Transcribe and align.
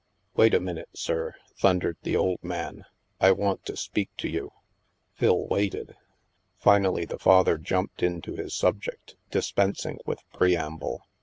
Wait 0.35 0.51
a 0.55 0.59
minute, 0.59 0.89
sir/' 0.95 1.33
thundered 1.57 1.95
the 2.01 2.15
old 2.15 2.43
man; 2.43 2.85
I 3.19 3.31
want 3.31 3.65
to 3.67 3.77
speak 3.77 4.09
to 4.17 4.27
you." 4.27 4.51
Phil 5.13 5.45
waited. 5.45 5.89
v. 5.89 5.93
Finally 6.57 7.05
the 7.05 7.19
father 7.19 7.59
jumped 7.59 8.01
into 8.01 8.35
his 8.35 8.55
subject, 8.55 9.15
dis 9.29 9.51
pensing 9.51 9.97
with 10.07 10.23
preamble. 10.33 11.05